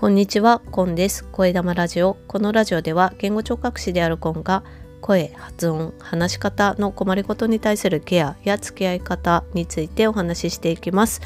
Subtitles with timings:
[0.00, 1.24] こんにちは、コンです。
[1.24, 2.16] 声玉ラジオ。
[2.26, 4.64] このラジオでは言語聴覚士であるコンが
[5.02, 11.20] 声、発音、話し方の困りごとに対するケアや付き合い方についてお話ししていきます。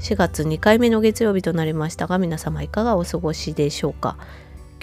[0.00, 4.16] 4月2回目の月曜日となりましたが皆様いかがお過ごしでしょうか。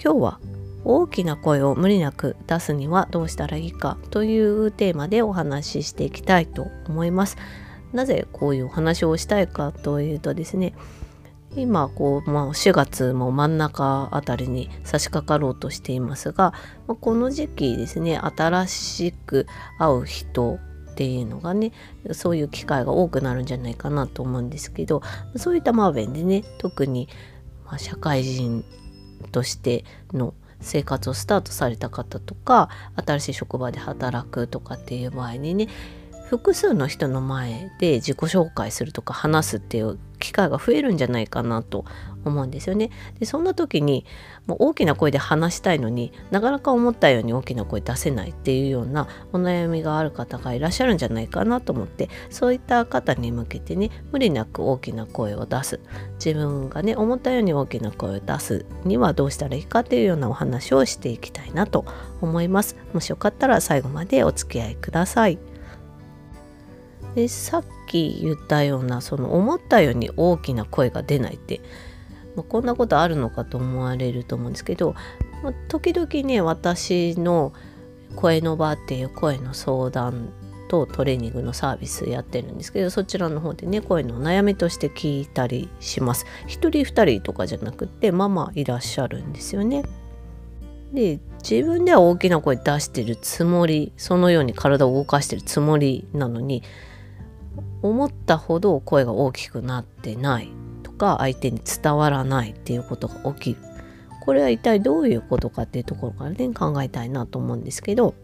[0.02, 0.40] 今日は
[0.82, 7.36] 大きな声を無理なく出すにはどうしたらいいかというテーマでお話ししていきたいと思います。
[7.92, 10.72] なぜこういうお話をしたいかというとですね
[11.56, 16.52] 今こう、まあ、4月も真ん中あたりに差し掛かろうとしていますが、
[16.86, 19.46] まあ、この時期ですね新しく
[19.78, 20.58] 会う人
[20.90, 21.72] っていうのがね
[22.12, 25.02] そういう機会が多くなるんじゃないかなと思うんですけど
[25.36, 27.08] そういった場面でね特に、
[27.64, 28.64] ま、社会人
[29.30, 32.68] としての生活をスタートされた方とか
[33.04, 35.68] 新しい職場で働くとかっていう場合にね
[36.28, 41.84] 複数の人の前で自己紹介するとか話すっていう機会が増えるんじゃないかなと
[42.24, 42.90] 思うんですよね。
[43.18, 44.06] でそんな時に
[44.46, 55.80] もう大きな声で話したいのになかなか思ったように大きな声出せないっていうようなお悩みがある方がいらっしゃるんじゃないかなと思ってそういった方に向けてね無理なく大きな声を出す
[56.24, 61.84] 自分がね思ったように大きな声を出すにはどうしたらいいかっていうようなお話をしていきたいなと
[62.20, 62.76] 思います。
[62.94, 65.51] もしよかったら最後までお付き合いください。
[67.14, 71.60] でさっき言ったようなその思ったように大きな声が出ないって、
[72.36, 74.94] まあ、こんなことあるのかと思われると思うんですけど、
[75.42, 77.52] まあ、時々ね私の
[78.16, 80.32] 声の場っていう声の相談
[80.68, 86.24] とトレーニングのサービスやってるんですけどそちらの方でね声の悩みとして聞いたりします。
[86.46, 89.82] 一人二人とかじゃなくてまあまあいらっしゃるんですよね。
[90.94, 96.62] で自分では大きな声出してるつもりそのように体を動かしてるつもりなのに
[97.82, 100.48] 思ったほど声が大きくなってない
[100.82, 103.58] とか相手に伝わらないっていうことが起きる。
[104.22, 108.14] これは一体どういうことかっていうところからね考えたいなと思うんですけど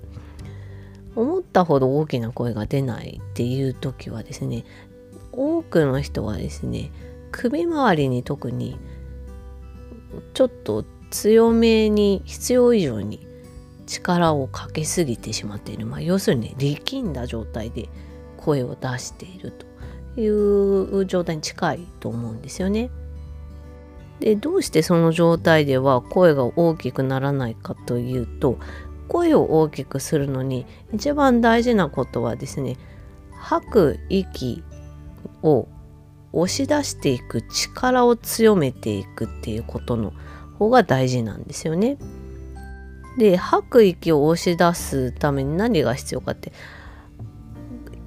[1.16, 4.64] 思ったほど大きな声が出ないっていう時はですね
[5.32, 6.92] 多くの人はですね
[7.32, 8.78] 首周りに特に
[10.34, 13.26] ちょっと強めに必要以上に
[13.86, 17.88] 力をかけすぎてしまっている、まあ、要するに力んだ状態で
[18.38, 19.66] 声を出していると
[20.20, 22.90] いう状態に近いと思うんですよね。
[24.20, 28.58] でどうしてその状態では声が大きくならないかというと
[29.06, 32.76] 声を大きくするのに一番大事なことはですね
[33.36, 34.64] 吐く息
[35.42, 35.68] を
[36.32, 40.12] 押し出していく力を強めていくっていうことの
[40.58, 41.96] 方が大事なんですよね。
[43.18, 46.52] で吐く息を押し出すために何が必要かって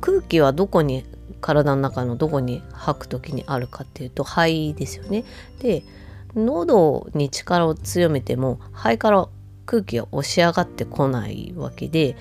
[0.01, 1.06] 空気はどこに
[1.39, 5.23] 体の中のどこに吐く時にあるかっていうと肺ですよね。
[5.59, 5.84] で
[6.35, 9.28] 喉に力を強めても肺から
[9.66, 12.16] 空気が押し上がってこないわけで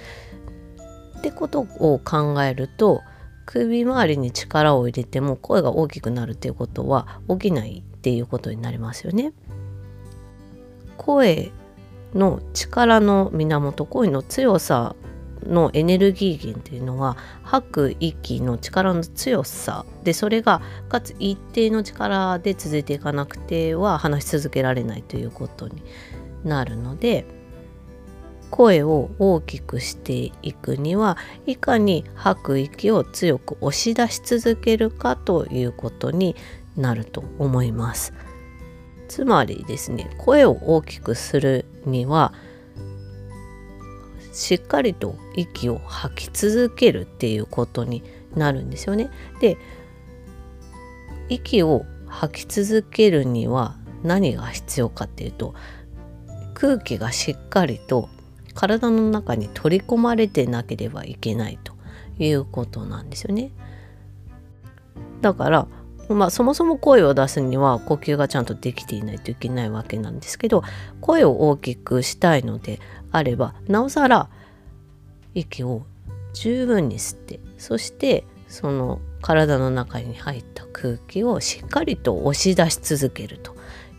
[1.18, 3.02] ってことを考えると
[3.46, 9.32] 首周りに力を入れても声が大きくなるっていうことは起きないっていうことになりますよね。
[10.96, 11.50] 声
[12.14, 14.94] の力の源声の強さ
[15.46, 25.82] のエネルギー源というのは吐く息の力の強さでそれがかつ一定の力で続いていかなくては話し続けられないということに
[26.44, 27.24] なるので
[28.50, 36.34] 声を大きくしていくにはいかに吐く息を強く押し出し続けるかということに
[36.76, 38.12] なると思います。
[39.08, 42.32] つまりですね声を大きくするには
[44.40, 48.02] しっかりと息を吐き続けるっていうことに
[48.34, 49.10] なるんですよね。
[49.38, 49.58] で
[51.28, 55.54] 息を吐き続けるには何が必要かっていうと
[56.54, 58.08] 空気がしっかりと
[58.54, 61.74] 体の中に取り込まれてなければいけないと
[62.18, 63.52] いうことなんですよね。
[65.20, 65.68] だから
[66.08, 70.64] まあ、そもそも声を出すには呼吸がちゃんとできていないといけないわけなんですけど
[71.00, 72.80] 声を大きくしたいので
[73.12, 74.28] あればなおさら
[75.34, 75.86] 息を
[76.32, 83.54] 十分に吸ってそしてその体の中に入った空気をしっかりと押し出し続けると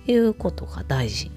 [0.08, 1.32] いうことが大事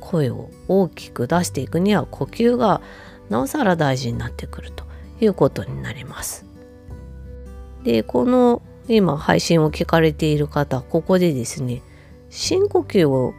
[0.00, 2.80] 声を大きく出していくには呼吸が
[3.28, 4.84] なおさら大事になってくると
[5.20, 6.46] いうことになります。
[7.84, 11.82] でこの今配信を聞かれている方ここでですね
[12.30, 13.34] 深呼吸を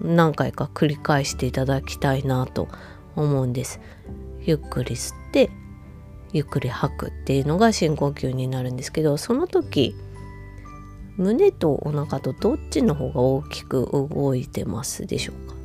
[0.00, 2.68] 何回か繰り返していただきたいなと
[3.16, 3.80] 思うんです。
[4.42, 5.50] ゆっくり吸って
[6.32, 9.96] ゆっくり吐くっていうのが深呼吸になるんですけどその時
[11.16, 15.56] 胸とお腹とどっちの方が大きく動いてますでしょうか？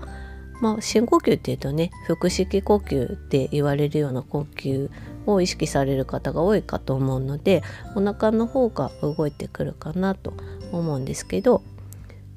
[0.62, 4.90] まあ、深呼吸っていうとね腹式呼吸って言われるような呼吸
[5.26, 7.64] を意識される方が多いかと思うので
[7.96, 10.34] お腹の方が動いてくるかなと
[10.72, 11.64] 思うんですけど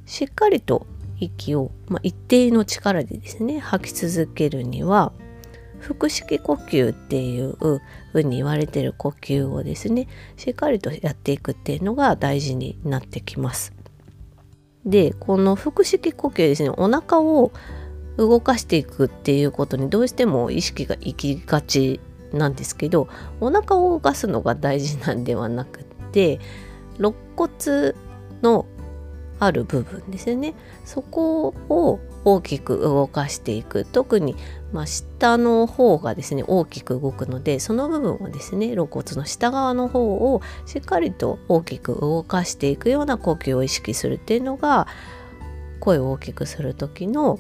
[0.07, 0.87] しっかりと
[1.21, 5.13] 息を、まあ、一定の力でですね吐き続けるには
[5.81, 7.81] 腹式呼吸っていうふ
[8.15, 13.73] うに言われてる呼吸をですねしっかりとやっていくっていうのが大事になってきます。
[14.87, 17.53] でこの腹式呼吸ですねお腹を
[18.17, 22.01] 動かしていくっていうことにどうしても意識が行きがち
[22.33, 23.09] なんですけど
[23.41, 26.39] お腹を動かすのが大事なんではなくって
[26.99, 27.95] 肋骨
[28.43, 28.67] の
[29.45, 30.55] ある部分ですよね
[30.85, 34.35] そこを大きく動かしていく特に、
[34.73, 44.87] まあ、下の方がですね大きく動くのでその部分をですね肋骨の下側の方をしっかりと大きく動かしていくような呼吸を意識するっていうのが
[45.81, 47.39] 声を大きくする時の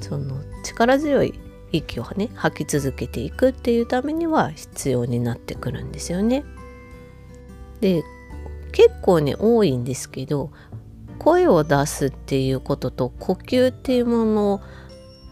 [0.00, 1.34] その力強い
[1.72, 6.44] 息をね吐き続けていくっていうためには必要になってくるんですよね。
[7.80, 8.02] で
[8.72, 10.50] 結構ね多いんですけど
[11.18, 14.60] 声を出すっていうことと呼吸っていうもの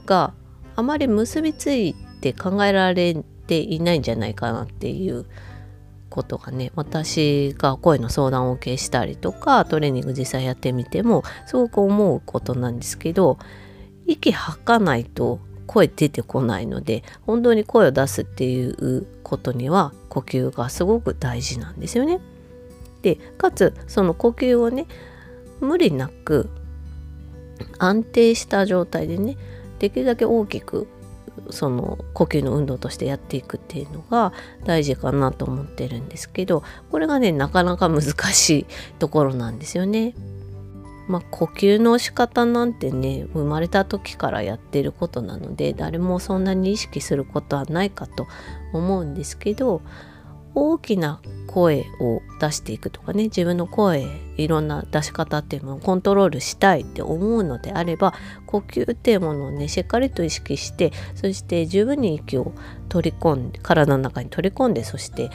[0.06, 0.34] が
[0.76, 3.14] あまり結びついて考えられ
[3.46, 5.26] ていないんじゃないかなっていう
[6.08, 13.38] ことがね私が声の相談を受けしたりとかトレーニング実際やってみてもすごく思うことなんですけど
[14.06, 22.20] 息吐かないと声出てこないので本当に声を出すっていうことには呼吸がすごく大事なんですよね。
[23.00, 24.86] でかつその呼吸をね
[25.62, 26.50] 無理なく
[27.78, 29.36] 安定した状態でね
[29.78, 30.88] できるだけ大きく
[31.50, 34.32] その呼吸の運動としてやっていくっていうのが
[34.64, 38.66] 大事かなと思ってるんですけどこれがねなかなか難しい
[38.98, 40.14] ところなんですよね。
[41.08, 48.28] まあ、呼吸の仕方なんてね生まれた時からやってることなので誰もそんなに意識することはないかと
[48.72, 49.82] 思うんですけど
[50.54, 54.06] 大きな声を出していくとかね自分の声
[54.36, 58.14] いろんな出し方っていうのをコントロールしたいって思うのであれば
[58.46, 62.52] 呼吸っていうものをねしっかりと意識してそして十分に息を
[62.88, 65.30] 取り込んで体の中に取り込んでそして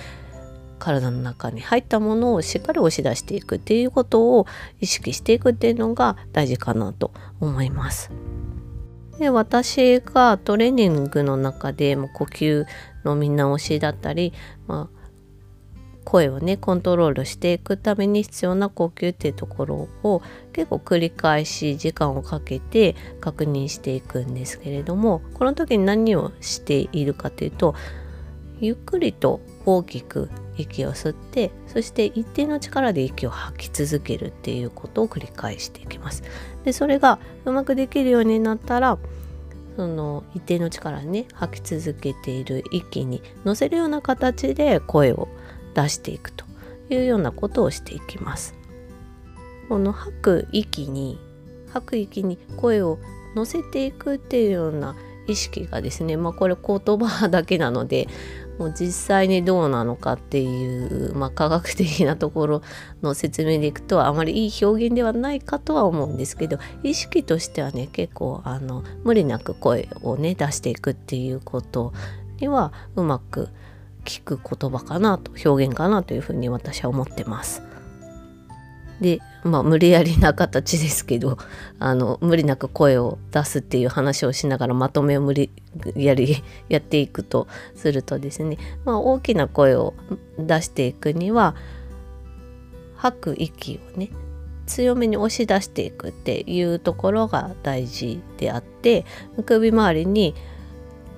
[0.80, 4.48] 体の中に入ったものをしっかり押し出していくっていうことを
[4.80, 8.12] 意識していくっていうのが大事かなと思います。
[9.19, 12.66] で私がトレーニングの中でも呼吸
[13.04, 14.31] の見直しだったり、
[14.68, 14.96] まあ、
[16.07, 20.21] 声をねコントロールしていくために必要な呼吸っていうところを
[20.54, 27.75] 結構繰り返し時間をかけて確認していくんですけれどもこの時に何をしているかというと
[28.62, 36.24] ゆっくりと大きく息を吸ってそして一定の力で息を吐き続けるっていうことを繰り返していきます。
[36.63, 38.98] でそれがうまくできるようになったら
[39.75, 45.27] その一定の力ね吐き続けている息に乗せるような形で声を
[45.77, 46.44] 出していくと
[46.89, 48.56] いうようなことをしていきます。
[49.69, 51.19] この吐く息に
[51.71, 53.00] 吐く息に声を
[53.35, 54.95] 乗せていくっていうような
[55.27, 58.07] 意識がですねまあこれ言葉だけなので
[58.57, 62.62] もう実際にどうなのかっていう、まあ、科学的なところ
[63.03, 71.94] の説明でいくとあまりいい表現ではないかとは思うんですけど意識としてはね結構あの無理なく声をね出していくっていうこと
[72.40, 73.49] にはうまく
[74.07, 77.61] 聞く言葉かなと表現かなというふうに私は思ってます。
[79.02, 81.37] でまあ無理やりな形ですけど
[81.78, 85.52] あの無理なく声を出すっていう話をしながらまとめを無理
[85.95, 89.94] やりやっていくとするとですね、まあ、大きな声を
[90.40, 91.56] 出していくには
[92.95, 94.09] 吐く息をね
[94.66, 99.06] 強めに押し出していくっていうところが大事であって
[99.45, 100.33] 首周りに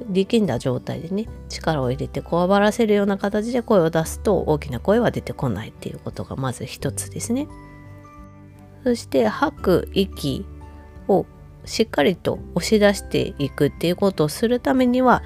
[0.08, 7.48] 力んだ状態でね力を入れてこわばらせるような形で声を出すと大きな声は出てこないっていうことがまず一つですね。
[8.84, 10.46] そして吐く息
[11.08, 11.25] を
[11.65, 15.22] しっかりと押し出していくっていうことをするためには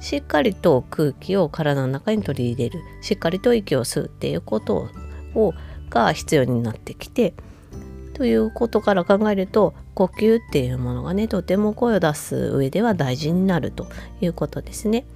[0.00, 4.88] しっかりと空気を体の中に取り入れるしっかりと息を吸うっていうこと
[5.34, 5.54] を
[5.88, 7.34] が必要になってきて
[8.14, 13.86] ということから考えると呼吸っていうものがねとても声を出す上では大事になると
[14.20, 15.06] いうことですね。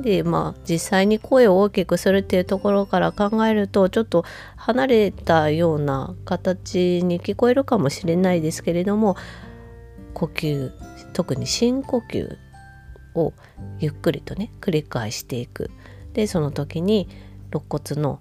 [0.00, 4.24] でまあ実際に声を大きくするっていうところから考えるとちょっと
[4.56, 9.16] 離れたような形に聞こえるかもしれないですけれども
[10.14, 10.72] 呼吸
[11.12, 12.36] 特に深呼吸
[13.14, 13.32] を
[13.78, 15.70] ゆっくりとね繰り返していく
[16.14, 17.06] でその時に
[17.52, 18.18] 肋骨の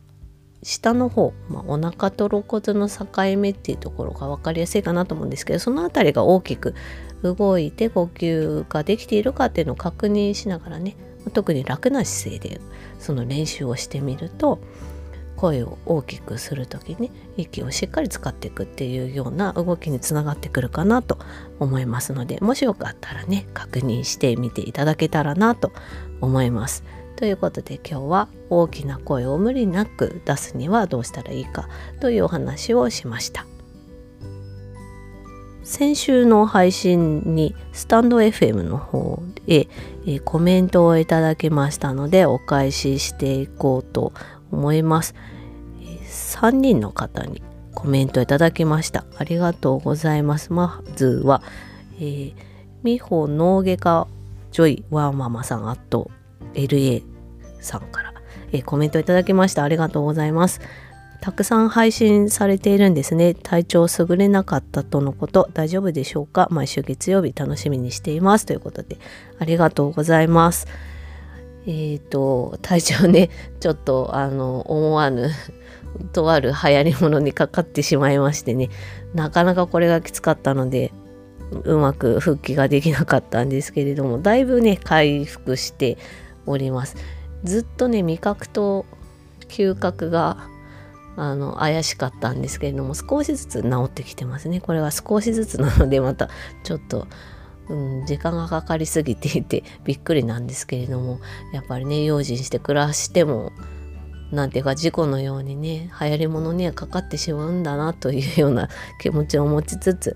[0.63, 3.05] 下の方、まあ、お腹と肋骨の境
[3.37, 6.75] 目っていうところが分かりやすいかなと思うんですけどその辺りが大きく
[7.23, 10.95] 動いて呼吸ができているかっていうのを確認しながらね
[11.33, 12.61] 特に楽な姿勢で
[12.99, 14.59] その練習をしてみると
[15.35, 21.17] 声を大きくする時に息をしっかり使っていくっていうような動きにつながってくるかなと
[21.59, 25.71] 思いますのでもしよかったらね確認してみていただけたらなと
[26.21, 26.83] 思います。
[27.21, 33.45] ということで今日は大きな声を無理なく出すにはどうしたらいいかというお話をしました。
[35.61, 39.67] 先週の配信にスタンド FM の方で、
[40.07, 44.13] えコメントをいただきましたのでお返ししていこうと
[44.51, 45.13] 思います。
[46.39, 47.43] 3人の方に
[47.75, 49.05] コメントいただきました。
[49.15, 50.51] ありがとうございます。
[50.51, 51.43] まずは、
[51.97, 52.33] えー、
[52.81, 54.07] 美穂脳外科
[54.51, 56.09] ジョイワーママさんあと
[56.55, 57.10] LA
[57.61, 58.13] さんから、
[58.51, 59.63] えー、コメントいただきました。
[59.63, 60.59] ありがとうございます。
[61.21, 63.35] たくさん配信されているんですね。
[63.35, 66.47] 体調優れなかったとのこと、大丈夫でしょうか？
[66.49, 68.47] 毎週月曜日楽しみにしています。
[68.47, 68.97] ということで、
[69.37, 70.67] ありがとうございます。
[71.67, 75.29] えっ、ー、と、体調ね、ちょっと、あの、思わぬ
[76.11, 78.69] とある流行り物にかかってしまいましてね、
[79.13, 80.91] なかなかこれがきつかったので、
[81.65, 85.99] うまく復帰ができなかったんですけれども、だいぶね、回復して
[86.47, 86.95] おります。
[87.43, 88.85] ずっとね、味覚と
[89.47, 90.47] 嗅覚が
[91.17, 94.61] あの怪しかったんですけれども少しずつ治ってきてますね。
[94.61, 96.29] これは少しずつなのでまた
[96.63, 97.07] ちょっと、
[97.69, 101.19] うん、時間がかかりすぎていてびっくりなんですけれども
[101.53, 103.51] やっぱりね用心して暮らしても
[104.31, 108.69] なんていうか事故のようにね流行り物にはかかってしまうんだなというような
[109.01, 110.15] 気持ちを持ちつつ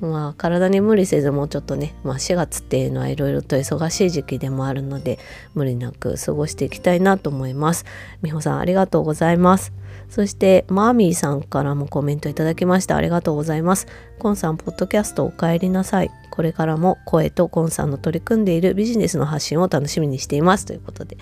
[0.00, 5.18] まあ体に無理せずもうちょっとね、まあ、4月っていうのはいろいろと忙しい時期でもあるので
[5.54, 7.84] 無理なく過ごしていきたいなと思います。
[8.22, 9.72] 美穂さんありがとうございます。
[10.08, 12.96] そしてマーミーさんからもコメントいただきました。
[12.96, 13.86] ありがとうございます。
[14.18, 16.10] コンさんポッドキャストお帰りなさい。
[16.30, 20.66] これからも声とコンさんの取り組んでいるビジネスの発信を楽しみにしています。
[20.66, 21.16] ということで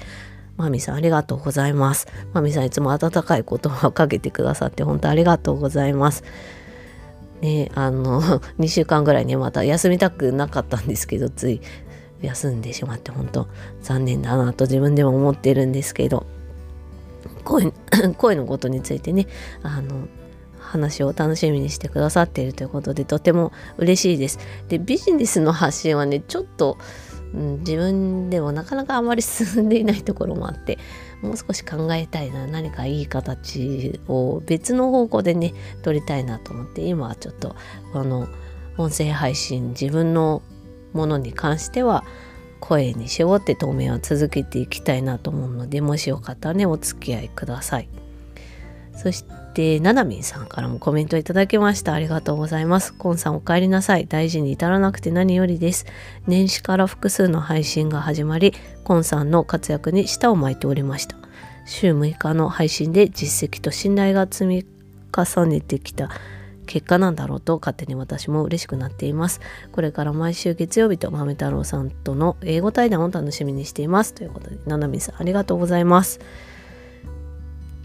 [0.56, 2.08] マミさんありがとうございます。
[2.32, 6.24] マミさんいつも温かい言葉をかけてくださって本当ありがとうございます。
[7.44, 8.22] ねあの
[8.58, 11.60] 2週間ぐらいねまた休みたくなかったんですけどつい
[12.22, 13.46] 休んでしまって本当
[13.82, 16.26] 残念だなと自分でも思ってるんですけど
[17.44, 17.70] 声
[18.16, 19.26] 声のことについてね
[19.62, 20.08] あの
[20.58, 24.38] 話を楽しみにしてくださっているということでとても嬉しいです。
[24.68, 26.78] でビジネスの発信はねちょっと、
[27.34, 30.78] うん、自分でもなかなかあまり進んでいないところもあって
[31.24, 37.56] もう少し考えたいな何かいい形を別の方向でね撮りたいなと思って今はちょっと
[37.94, 38.28] あの
[38.76, 40.42] 音声配信自分の
[40.92, 42.04] ものに関しては
[42.60, 47.88] 声に絞って当面は続けていきたいなと思うのでもしよかったらねお付き合いください。
[48.96, 55.86] そしてななみんさんからもコメントいただきましたありがとうございますコンさんお帰りなさい大事に至らなくて何よりです
[56.26, 61.16] 年始から複数の配信が始まりコンさんの活躍に舌を巻いておりました
[61.66, 64.66] 週6日の配信で実績と信頼が積み
[65.16, 66.10] 重ねてきた
[66.66, 69.40] 結果なんだろうと勝手に私も嬉しくなっています。
[69.72, 74.14] これから毎週月曜日と豆太郎さんとの英語対談を楽しみにしています。
[74.14, 76.20] ということで、ななみんさんありがとうございます。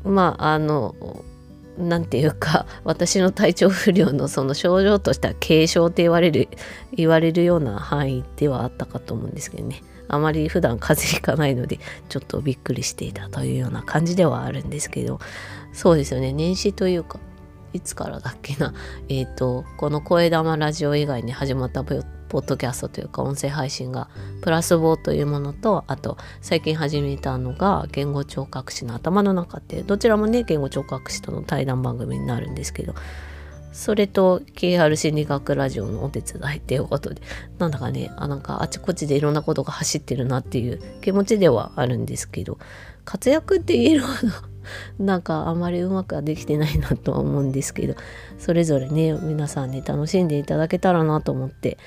[0.04, 0.96] まあ、あの、
[1.80, 6.50] なんていうか 私の体調不良のその症状としては軽症って言われる
[6.94, 9.82] 言われるような範囲ではあったかと思うんですけどね。
[10.12, 15.20] あまり普段風邪ひかないのでちょっとびっくりしていたというような感じではあるんですけど。
[15.72, 16.34] そうですよね。
[16.34, 17.20] 年始というか
[17.74, 18.74] いつからだっけな、
[19.10, 21.84] えっ、ー、と、この声玉ラジオ以外に始まった
[22.30, 24.08] ポッドキャストというか音声配信が
[24.42, 32.94] プラスボというものとあと最近始めたのが言語聴覚士の頭の中ってどちらもね言語聴覚士との対談番組になるんですけど
[33.72, 37.22] それと KR 心理学ラジオのお手伝いっていうことで
[37.60, 42.58] なんだかねあなんかあちこちでいろんなことが走ってるなっていう気持ちではあるんですけど
[43.06, 44.08] 活躍って言えるほ
[45.00, 47.96] どなんかあまりうまくはできてないなとは思うんですけど
[48.38, 51.78] それぞれね皆さんに楽しんでいただけたらなと思って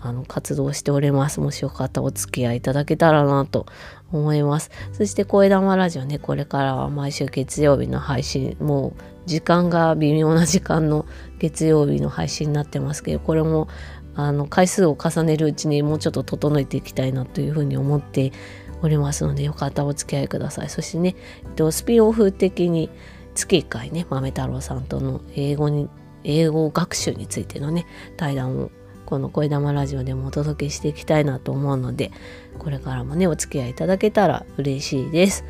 [0.00, 1.40] あの活動しております。
[1.40, 3.66] もしよかったらお付き合いいただけたらなと
[4.12, 4.70] 思います。
[4.92, 11.06] そして声玉ラジオねこれからは毎週月曜日の配信もう時間が微妙な時間の
[11.38, 13.68] 月曜日の配信になってますけどこれも
[14.14, 18.32] あの回数を重ねるうちにもうちょっと整えていきたいなというふうに思って
[18.82, 20.68] おりますのでよかったらお付き合いください。
[20.68, 21.14] そしてね、
[21.44, 22.90] えっと、スピンオフ的に
[23.34, 25.88] 月1回ね豆太郎さんとの英語に
[26.24, 27.86] 英語学習についてのね
[28.16, 28.70] 対談を
[29.06, 32.10] この声玉ラジオでもお届けしていきたいなと思うので
[32.58, 35.44] これからもねお付き合いいただけたら嬉しいです。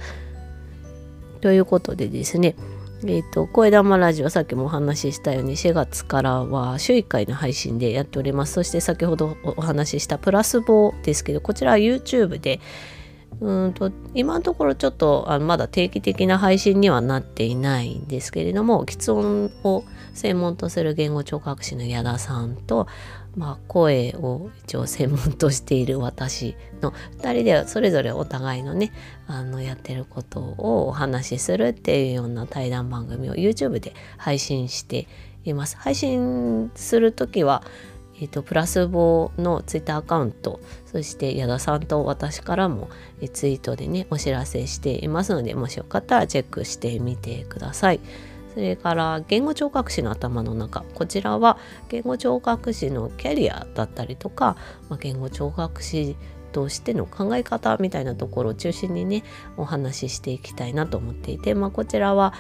[1.40, 2.54] ということでですね
[3.04, 8.52] えーと、声玉ラジオさっきもお話ししたように4月からは週1回の配信でやっております。
[8.52, 12.60] そして先ほどお話ししたプラスボですけどこちらは YouTube で
[13.40, 22.86] うんと今のところちょっとあのまだ定期的な配信にはなっていないんですけれども喫音を専門とする言語聴覚士の矢田さんと
[23.36, 28.92] まあ、声を一応専門としている私の2人でそれぞれお互いのね
[29.26, 35.08] あのやってることをお話しするっていうような対談番組を YouTube で配信して
[35.44, 35.76] います。
[35.78, 37.62] 配信する時は
[38.22, 42.88] えーと、プラスボのツイッターアカウントそして矢田さんと私からも
[43.32, 48.00] ツイートでねお知らせしていますのでもしよかったらチェックしてみてください。
[48.54, 54.56] それから言語聴覚士の頭の中こちらは言語聴覚士のキャリアだったりとか、
[54.90, 56.16] まあ、言語聴覚士
[56.52, 59.24] としての考え方みたいなところを中心にね
[59.56, 62.34] お話ししていきたいなと思っていて、まあ、こちらは、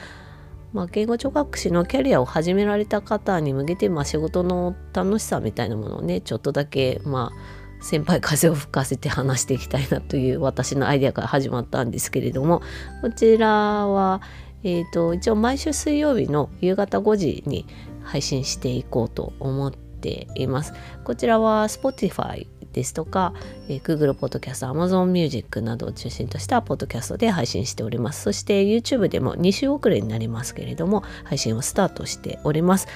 [0.74, 12.62] まあ、言語聴覚士のキャリアを始められた方に向けて、まあ、仕事の楽しさみたいなものをねちょっとだけまあ先輩風を吹かせて話していきたいなという私のアイデアから始まったんですけれども
[13.00, 14.22] こちらは、
[14.64, 17.66] えーと、一応毎週水曜日の夕方5時に
[18.02, 20.72] 配信していこうと思っています。
[21.04, 23.34] こちらは Spotify ですとか、
[23.68, 28.22] えー、Google Podcast、Amazon Music などを中心としたポッドキャストで配信しております。
[28.22, 32.88] そして YouTube でも2週遅れになりますけれども、配信をスタートしております。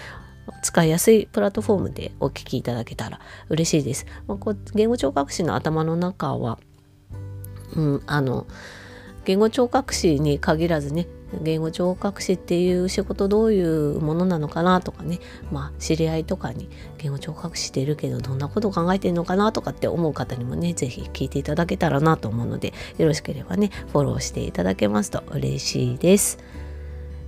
[0.63, 4.07] 使いやすいプラットフォームでお聞きいただけたら嬉しいです。
[4.27, 6.59] まあ、こう言語聴覚士の頭の中は、
[7.75, 8.47] うん、あの
[9.25, 11.09] 言語聴覚士に限らずね
[11.43, 15.19] 言語聴覚士っていう仕事どういうものなのかなとかね
[15.51, 16.69] まあ知り合いとかに
[16.99, 26.66] 言語聴覚士してるけどどんなことを考えてるのかなとかって思う方にもね是非聞いていただけたらなと思うのでよろしければねフォローしていただけますと嬉しいです。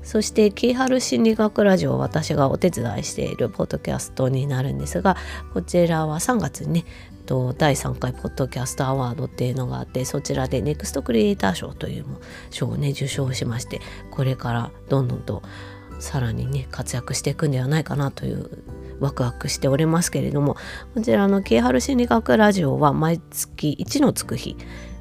[0.09, 5.19] そしてキーハル心理学ラジオ私がお手伝いしているポッドキャストになるんですが
[5.53, 6.85] こちらは3月にね
[7.59, 12.07] 第3回ポッドキャストアワードっていうのがあってそちらでネクストクリエイター賞という
[12.49, 15.43] 賞をね受賞しましてこれからどんどんと
[15.99, 18.65] さらにね活躍していくんではないかなという
[19.01, 20.57] ワクワクしておりますけれども
[20.95, 24.57] こちらのキーハル心理学ラジオは毎月1のつく日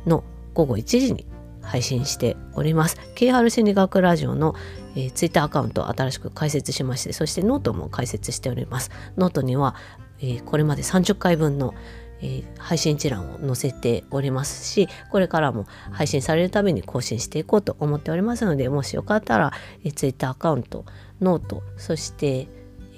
[0.06, 1.26] の午後1時に
[1.68, 2.98] 配信しております。
[3.16, 4.56] キーハル心理学ラジオの、
[4.98, 8.90] えー、ツイッターアカウントを新しく開設しましてそしてノートも開設しております。
[9.16, 9.76] ノートには、
[10.20, 11.74] えー、これまで30回分の
[12.20, 19.52] えー、配信一覧を載せておりますしこれからも配信されるたびに更新していこうと思っておりますのでもしよかったら、
[19.84, 20.84] えー、Twitter アカウント
[21.22, 22.48] ノートそして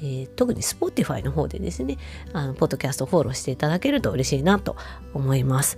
[0.02, 1.98] えー、特に Spotify の方でですね
[2.32, 4.78] あのポッドキャストフォローしていただけると嬉しいなと
[5.14, 5.78] 思います。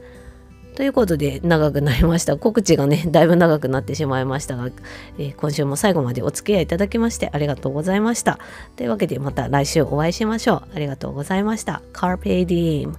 [0.75, 2.38] ということで長くなりました。
[2.38, 4.69] 告知がね だいぶ長くなってしまいましたが、
[5.17, 8.39] えー、今週も最後までお付き合いいただきましてありがとうございました。
[8.77, 10.62] というわけでまた来週お会いしましょう。
[10.75, 11.81] ありがとうございました。
[11.93, 12.93] Carpe Diem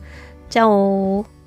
[0.50, 1.41] チャオ